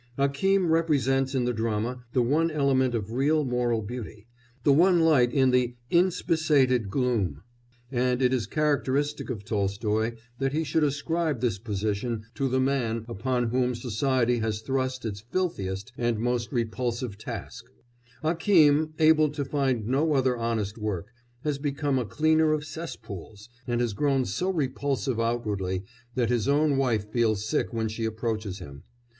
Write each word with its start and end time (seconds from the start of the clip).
Akím 0.17 0.71
represents 0.71 1.35
in 1.35 1.45
the 1.45 1.53
drama 1.53 2.03
the 2.13 2.23
one 2.23 2.49
element 2.49 2.95
of 2.95 3.11
real 3.11 3.43
moral 3.45 3.83
beauty, 3.83 4.25
the 4.63 4.73
one 4.73 5.01
light 5.01 5.31
in 5.31 5.51
the 5.51 5.75
"inspissated 5.91 6.89
gloom," 6.89 7.43
and 7.91 8.19
it 8.19 8.33
is 8.33 8.47
characteristic 8.47 9.29
of 9.29 9.45
Tolstoy 9.45 10.15
that 10.39 10.53
he 10.53 10.63
should 10.63 10.83
ascribe 10.83 11.39
this 11.39 11.59
position 11.59 12.25
to 12.33 12.49
the 12.49 12.59
man 12.59 13.05
upon 13.07 13.51
whom 13.51 13.75
society 13.75 14.39
has 14.39 14.61
thrust 14.61 15.05
its 15.05 15.19
filthiest 15.21 15.93
and 15.99 16.17
most 16.17 16.51
repulsive 16.51 17.15
task; 17.15 17.65
Akím, 18.23 18.93
able 18.97 19.29
to 19.29 19.45
find 19.45 19.85
no 19.87 20.13
other 20.15 20.35
honest 20.35 20.79
work, 20.79 21.09
has 21.43 21.59
become 21.59 21.99
a 21.99 22.05
cleaner 22.05 22.53
of 22.53 22.65
cesspools, 22.65 23.49
and 23.67 23.79
has 23.79 23.93
grown 23.93 24.25
so 24.25 24.49
repulsive 24.49 25.19
outwardly 25.19 25.83
that 26.15 26.29
his 26.31 26.47
own 26.47 26.77
wife 26.77 27.07
feels 27.11 27.47
sick 27.47 27.71
when 27.71 27.87
she 27.87 28.05
approaches 28.05 28.57
him. 28.57 28.81